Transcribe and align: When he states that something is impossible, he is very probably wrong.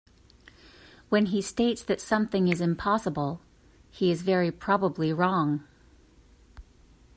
When 1.09 1.27
he 1.27 1.43
states 1.43 1.83
that 1.83 2.01
something 2.01 2.47
is 2.47 2.59
impossible, 2.59 3.39
he 3.91 4.09
is 4.09 4.23
very 4.23 4.49
probably 4.49 5.13
wrong. 5.13 5.63